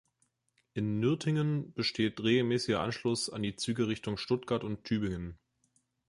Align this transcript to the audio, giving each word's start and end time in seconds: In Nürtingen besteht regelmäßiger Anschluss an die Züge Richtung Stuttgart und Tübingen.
In 0.73 0.99
Nürtingen 0.99 1.73
besteht 1.75 2.23
regelmäßiger 2.23 2.79
Anschluss 2.81 3.29
an 3.29 3.43
die 3.43 3.55
Züge 3.55 3.87
Richtung 3.87 4.17
Stuttgart 4.17 4.63
und 4.63 4.83
Tübingen. 4.83 5.37